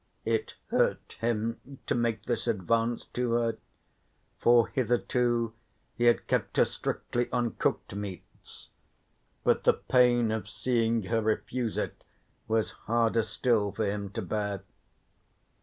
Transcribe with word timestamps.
It 0.25 0.55
hurt 0.69 1.17
him 1.21 1.59
to 1.85 1.93
make 1.93 2.25
this 2.25 2.47
advance 2.47 3.05
to 3.13 3.33
her, 3.33 3.57
for 4.39 4.67
hitherto 4.69 5.53
he 5.95 6.05
had 6.05 6.25
kept 6.25 6.57
her 6.57 6.65
strictly 6.65 7.31
on 7.31 7.51
cooked 7.51 7.93
meats, 7.93 8.69
but 9.43 9.63
the 9.63 9.73
pain 9.73 10.31
of 10.31 10.49
seeing 10.49 11.03
her 11.03 11.21
refuse 11.21 11.77
it 11.77 12.03
was 12.47 12.71
harder 12.89 13.21
still 13.21 13.71
for 13.73 13.85
him 13.85 14.09
to 14.13 14.23
bear. 14.23 14.63